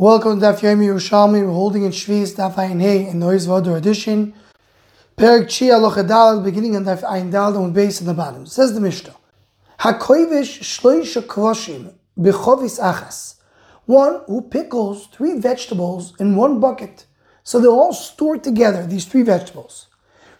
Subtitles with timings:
[0.00, 1.44] Welcome to Daf Yomi Yerushalmi.
[1.44, 4.32] We're holding in Shvis Daf Ayin Hey in Noise Vadur edition.
[5.16, 8.46] Perik Chi Alocha Dal, beginning on Daf Ayin Dal and base on the bottom.
[8.46, 9.16] Says the Mishnah.
[9.80, 13.40] Hakoivish shloisha kvoshim bechovis achas.
[13.86, 17.06] One who pickles three vegetables in one bucket.
[17.42, 19.88] So they're all stored together, these three vegetables.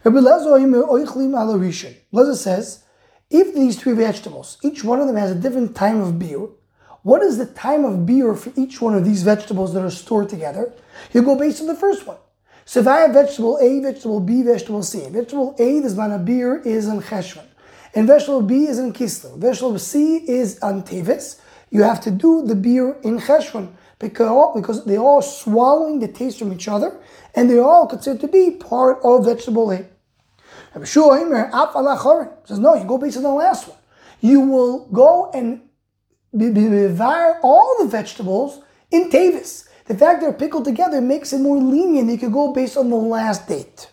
[0.05, 2.83] Rabbi Lezer says,
[3.29, 6.47] if these three vegetables, each one of them has a different time of beer,
[7.03, 10.29] what is the time of beer for each one of these vegetables that are stored
[10.29, 10.73] together?
[11.13, 12.17] You go based on the first one.
[12.65, 16.25] So if I have vegetable A, vegetable B, vegetable C, vegetable A, the zman of
[16.25, 17.45] beer is in Cheshvan,
[17.95, 22.45] and vegetable B is in Kislev, vegetable C is on Tevis, you have to do
[22.45, 26.99] the beer in Cheshvan because, because they're all swallowing the taste from each other
[27.35, 29.85] and they're all considered to be part of vegetable A.
[30.75, 31.17] Rabbi Shua
[32.45, 33.77] says, no, you go based on the last one.
[34.21, 35.61] You will go and
[36.33, 38.61] all the vegetables
[38.91, 39.67] in Tavis.
[39.85, 42.11] The fact they're pickled together makes it more lenient.
[42.11, 43.89] You could go based on the last date.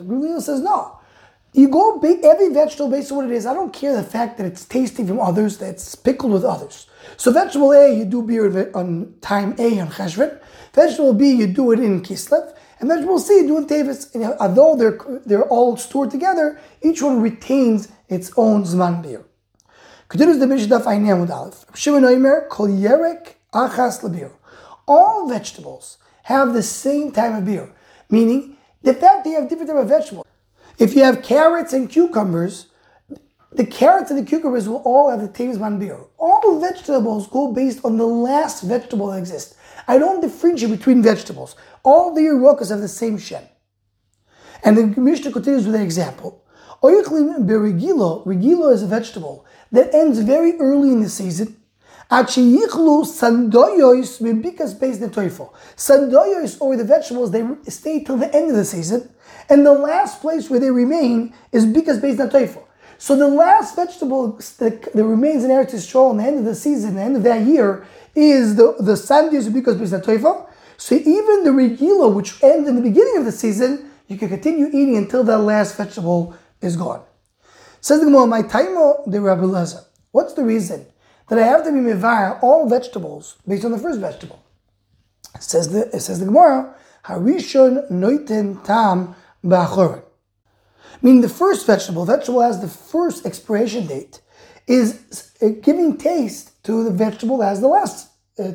[0.00, 0.98] Gamliel says no.
[1.52, 3.44] You go every vegetable based on what it is.
[3.44, 6.86] I don't care the fact that it's tasty from others, that it's pickled with others.
[7.16, 10.38] So vegetable A, you do beer on time A on Cheshvan.
[10.72, 12.54] Vegetable B, you do it in Kislev.
[12.80, 14.14] And you do in Tavis.
[14.14, 19.24] And although they're, they're all stored together, each one retains its own Zman beer.
[20.08, 21.66] Continues the Mishnah Fainam with Aleph.
[22.48, 24.32] Kol Yerek Achas Labir.
[24.88, 27.72] All vegetables have the same time of beer,
[28.08, 30.26] meaning the fact they have different type of vegetables.
[30.78, 32.66] If you have carrots and cucumbers,
[33.52, 35.98] the carrots and the cucumbers will all have the same Zman beer.
[36.18, 39.54] All vegetables go based on the last vegetable that exists.
[39.90, 41.56] I don't differentiate between vegetables.
[41.82, 43.42] All the Yerokas have the same Shem.
[44.62, 46.44] And the Mishnah continues with an example.
[46.80, 51.56] Regilo, regilo is a vegetable that ends very early in the season.
[52.08, 55.52] Achiiklu sandoyois me bikas based na toifu.
[55.76, 59.12] Sandoyos or the vegetables, they stay till the end of the season.
[59.48, 62.62] And the last place where they remain is bikas based on toifel.
[63.00, 66.54] So the last vegetable that, that remains in Eretz Yisrael in the end of the
[66.54, 70.48] season, the end of that year, is the, the sandios bikas based on toifel.
[70.76, 74.68] So even the regila, which ends in the beginning of the season, you can continue
[74.68, 77.02] eating until that last vegetable is gone.
[77.80, 79.84] Says the Gemara, my taimo the Rabbi Lezer.
[80.10, 80.86] What's the reason
[81.28, 84.42] that I have to be mevar all vegetables based on the first vegetable?
[85.38, 90.02] Says the says the Gemara, harishon noiten tam ba'achorin.
[91.02, 94.20] Meaning the first vegetable, vegetable has the first expiration date,
[94.70, 95.32] is
[95.62, 98.08] giving taste to the vegetable that has the last
[98.38, 98.52] uh,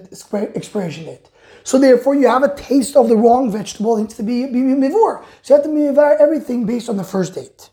[0.55, 1.29] expiration date.
[1.65, 3.97] So therefore, you have a taste of the wrong vegetable.
[3.97, 5.23] It needs to be, be mivur.
[5.41, 7.69] So you have to mivur everything based on the first date.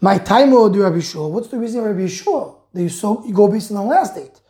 [0.00, 1.26] My time will do Rabbi Shua.
[1.28, 2.54] What's the reason Rabbi Shua?
[2.72, 4.40] That you, so, you go based on the last date.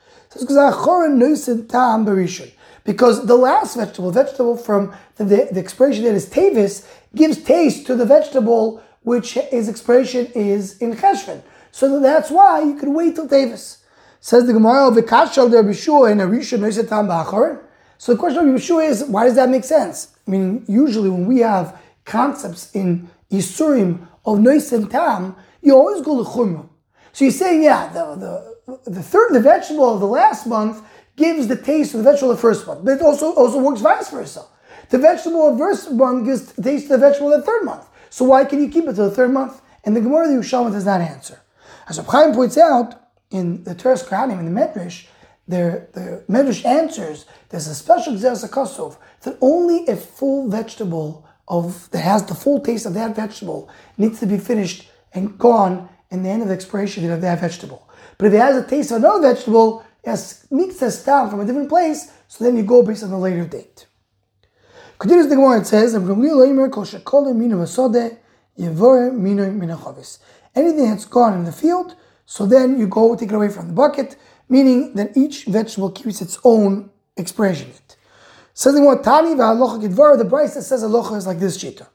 [2.84, 7.86] Because the last vegetable, vegetable from the, the, the expiration date is tavis, gives taste
[7.86, 11.40] to the vegetable which its expiration is in cheshvan.
[11.76, 13.82] So that's why you could wait till tavis.
[14.18, 17.58] Says the Gemara, "V'kashal Rabbi Shua and Arisha noiset tam ba'achorin."
[17.98, 20.08] So the question of Yeshua is, why does that make sense?
[20.26, 26.24] I mean, usually when we have concepts in Isurim of Nois Tam, you always go
[26.24, 26.66] to Chumrah.
[27.12, 28.04] So you're saying, yeah, the,
[28.66, 30.82] the, the third, the vegetable of the last month
[31.14, 33.82] gives the taste of the vegetable of the first month, but it also, also works
[33.82, 34.46] vice versa.
[34.88, 37.64] The vegetable of the first month gives the taste of the vegetable of the third
[37.64, 37.86] month.
[38.08, 39.60] So why can you keep it to the third month?
[39.84, 41.40] And the Gemara the Yerushalmi does not answer.
[41.88, 45.06] As Chaim points out in the Teres Kohanim in the Medrash,
[45.46, 51.88] the, the Medrash answers, there's a special Gzeres Kosov that only a full vegetable of
[51.90, 56.24] that has the full taste of that vegetable needs to be finished and gone in
[56.24, 57.88] the end of the expiration of that vegetable.
[58.18, 61.44] But if it has a taste of another vegetable, it meets us down from a
[61.44, 63.86] different place, so then you go based on a later date.
[64.98, 65.94] Continues the Gemara, it says,
[70.56, 71.94] Anything that's gone in the field,
[72.24, 74.16] so then you go take it away from the bucket,
[74.48, 77.68] meaning that each vegetable keeps its own expression.
[77.68, 77.96] It
[78.54, 81.86] says in what Tani v'halocha gidvar, the that says halocha is like this shita.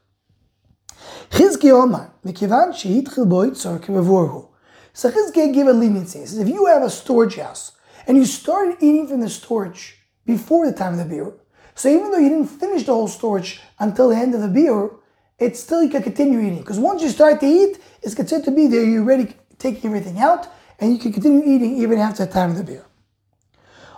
[1.30, 4.48] Chizki Omar, mikivan shehitchil.
[4.92, 6.20] So Chizki gave a leniency.
[6.20, 7.72] He says, if you have a storage house
[8.06, 11.32] and you started eating from the storage before the time of the beer,
[11.74, 14.90] so even though you didn't finish the whole storage until the end of the beer,
[15.38, 16.58] it's still you can continue eating.
[16.58, 20.18] Because once you start to eat, it's considered to be there, you're ready taking everything
[20.18, 20.48] out,
[20.78, 22.84] and you can continue eating even after the time of the beer.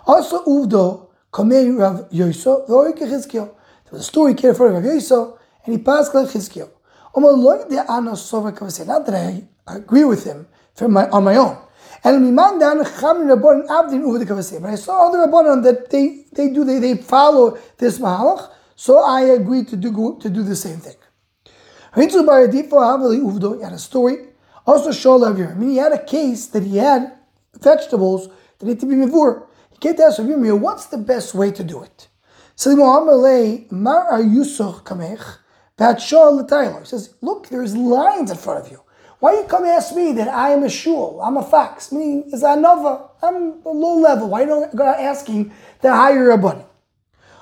[0.05, 3.53] Also, uvdo kamei Rav Yoso v'oike Chizkiyo.
[3.85, 6.69] There was a story here for Rav Yoso, and he passed like Chizkiyo.
[7.17, 7.69] Not
[9.05, 10.47] that I agree with him
[10.81, 11.57] my, on my own.
[12.03, 12.35] And.
[12.35, 12.83] But I
[14.75, 19.67] saw other rabbanon that they they do they, they follow this mahalach, so I agreed
[19.69, 20.95] to do to do the same thing.
[21.95, 23.57] Hinzu bar Adifo havali uvdo.
[23.57, 24.17] He had a story.
[24.67, 27.13] Also shol I mean, he had a case that he had
[27.59, 29.45] vegetables that need to be mivur.
[29.71, 32.07] He came to ask Rabbi what's the best way to do it?
[32.55, 35.37] So the Muhammad Mar Yusoch Kamech,
[35.77, 38.81] Bat He says, Look, there's lines in front of you.
[39.19, 41.19] Why you come ask me that I am a shul?
[41.21, 41.91] I'm a fox.
[41.91, 44.29] Meaning, is another, I'm a low level.
[44.29, 45.51] Why you don't go asking
[45.81, 46.61] the higher rabbi?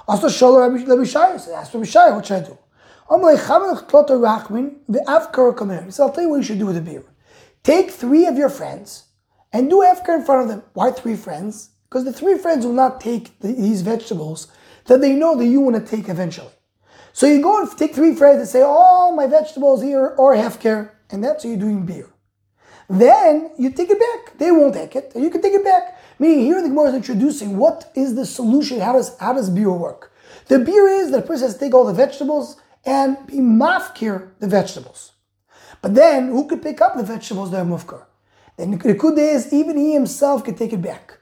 [0.08, 1.34] Also, Shol Rabbi Shai.
[1.56, 2.58] Ask Rabbi Shai, what should I do?
[5.92, 7.04] Said, I'll tell you what you should do with the beer.
[7.62, 9.04] Take three of your friends
[9.52, 10.64] and do afkar in front of them.
[10.74, 11.70] Why three friends?
[11.88, 14.48] Because the three friends will not take the, these vegetables
[14.86, 16.50] that they know that you want to take eventually.
[17.12, 20.90] So you go and take three friends and say, oh, my vegetables here are hefker,
[21.12, 22.10] and that's how you're doing beer.
[22.90, 24.40] Then you take it back.
[24.40, 26.00] They won't take it, and you can take it back.
[26.18, 29.72] Meaning here the Gemara is introducing what is the solution, how does how does beer
[29.72, 30.12] work?
[30.48, 34.32] The beer is that a person has to take all the vegetables and be mafkir
[34.40, 35.14] the vegetables.
[35.82, 38.06] But then who could pick up the vegetables that are mufkar?
[38.58, 41.20] Then the good is even he himself could take it back.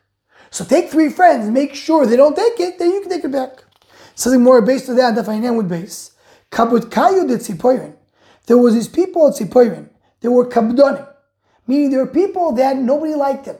[0.49, 3.31] So take three friends, make sure they don't take it, then you can take it
[3.31, 3.63] back.
[4.15, 6.11] Something more based on that, the Fainan would base.
[6.51, 7.95] Kabut kayu de tzipoirin.
[8.47, 9.89] There was these people at Tzipoirin.
[10.19, 11.07] They were kabdonim.
[11.67, 13.57] Meaning there were people that nobody liked them.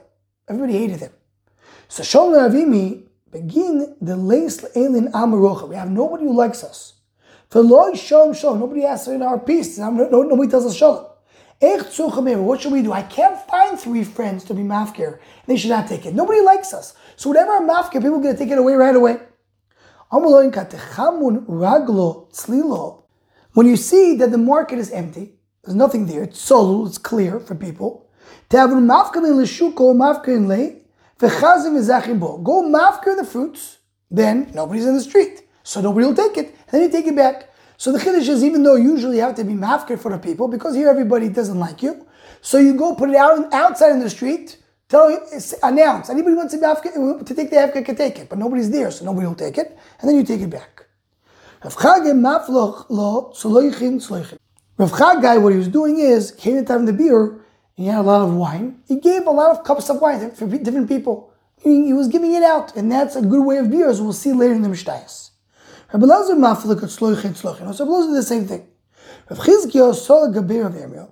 [0.49, 1.11] Everybody hated them.
[1.87, 5.69] So Shalom Ravimi begin the lace alien amarocha.
[5.69, 6.93] We have nobody who likes us.
[7.59, 9.77] Lord Shalom Shalom, nobody asks in our peace.
[9.77, 11.07] Nobody tells us Shalom.
[11.59, 12.91] What should we do?
[12.91, 15.19] I can't find three friends to be mafkir.
[15.45, 16.15] They should not take it.
[16.15, 16.95] Nobody likes us.
[17.17, 19.19] So whatever I'm mafkir, people are going to take it away right away.
[23.53, 25.33] When you see that the market is empty,
[25.63, 28.09] there's nothing there, it's solo, it's clear for people.
[28.49, 29.13] Go mafkir
[33.15, 33.77] the fruits,
[34.09, 35.43] then nobody's in the street.
[35.63, 36.47] So nobody will take it.
[36.47, 37.49] And then you take it back.
[37.77, 40.47] So the Kiddush is even though usually you have to be mafkir for the people,
[40.47, 42.05] because here everybody doesn't like you,
[42.39, 45.09] so you go put it out outside in the street, tell
[45.63, 49.03] announce anybody wants to, to take the Hefker can take it, but nobody's there, so
[49.03, 50.85] nobody will take it, and then you take it back.
[51.63, 52.13] Rav Chagai,
[55.41, 57.39] what he was doing is, came in time the beer,
[57.73, 58.83] he had a lot of wine.
[58.87, 61.33] He gave a lot of cups of wine for different people.
[61.57, 64.33] He was giving it out, and that's a good way of beer, as we'll see
[64.33, 65.30] later in the Mishtayas.
[65.93, 67.73] Rabbi Lazar maflik at sloichin sloichin.
[67.73, 68.65] So Rabbi the same thing.
[69.29, 71.11] Rav Chizkiel saw the gaber of Yirmiyahu.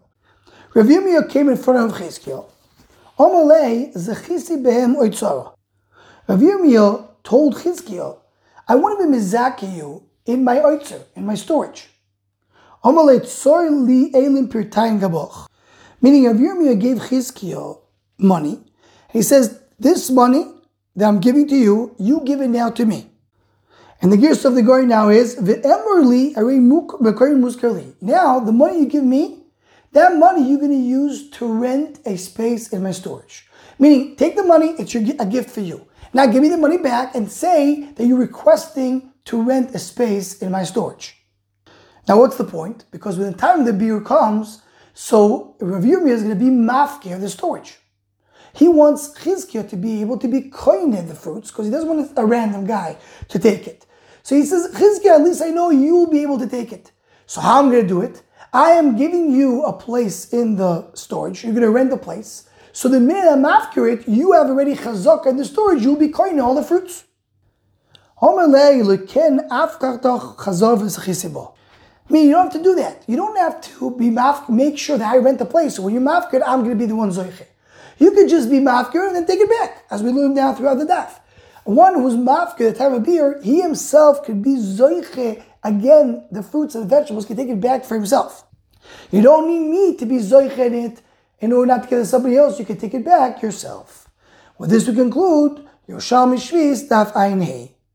[0.74, 2.46] Rav Yirmiyahu came in front of Chizkiel.
[3.18, 5.54] Omalei zechisi behem oitzara.
[6.30, 8.20] Rav Yirmiyahu told Chizkiel,
[8.70, 11.90] I want to be mizaki you in my oitzer, in my storage.
[12.86, 15.48] Omalei tzor li elim pirtayin gaboch.
[16.02, 17.81] Meaning Rav Yirmiyahu gave Chizkiel
[18.18, 18.64] money.
[19.12, 20.46] He says, this money
[20.96, 23.10] that I'm giving to you, you give it now to me.
[24.01, 25.36] And the gears of the goy now is.
[28.01, 29.44] Now the money you give me,
[29.92, 33.48] that money you're going to use to rent a space in my storage.
[33.78, 35.86] Meaning, take the money; it's your, a gift for you.
[36.13, 40.42] Now give me the money back and say that you're requesting to rent a space
[40.42, 41.18] in my storage.
[42.07, 42.86] Now what's the point?
[42.92, 44.62] Because when the time the beer comes,
[44.94, 47.78] so Rav Yirmiyah is going to be mafkir of the storage.
[48.54, 52.12] He wants Chizkiah to be able to be koine the fruits because he doesn't want
[52.18, 52.97] a random guy
[53.28, 53.85] to take it.
[54.23, 56.92] So he says, Chizkiah, at least I know you'll be able to take it.
[57.26, 58.21] So how I'm going to do it?
[58.52, 61.44] I am giving you a place in the storage.
[61.44, 62.49] You're going to rent the place.
[62.71, 65.83] So the minute I'm after it, you have already chazaka in the storage.
[65.83, 67.06] You'll be coining all the fruits.
[68.21, 68.26] I
[72.11, 73.04] mean, you don't have to do that.
[73.07, 74.49] You don't have to be mafkir.
[74.49, 75.76] Make sure that I rent the place.
[75.76, 77.45] So when you're mafkir, I'm going to be the one zoiche.
[77.97, 80.80] You could just be mafkir and then take it back, as we learned down throughout
[80.80, 81.19] the daf
[81.69, 86.76] one who's mafke the time of beer, he himself could be zoiche again the fruits
[86.76, 88.45] and vegetables, can take it back for himself.
[89.11, 91.02] You don't need me to be zoiche in it
[91.40, 92.59] in order not to give it to somebody else.
[92.59, 94.09] You can take it back yourself.
[94.57, 97.71] With this, we conclude Yerushalmi Shvis Daf Ein Hei.